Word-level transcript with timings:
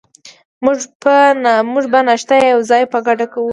موږ 1.73 1.85
به 1.91 1.99
ناشته 2.07 2.35
یوځای 2.51 2.83
په 2.91 2.99
ګډه 3.07 3.25
کوو. 3.33 3.49